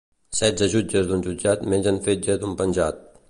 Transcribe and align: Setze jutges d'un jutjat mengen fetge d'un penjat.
Setze 0.37 0.69
jutges 0.71 1.09
d'un 1.11 1.21
jutjat 1.27 1.67
mengen 1.75 2.01
fetge 2.09 2.39
d'un 2.45 2.57
penjat. 2.63 3.05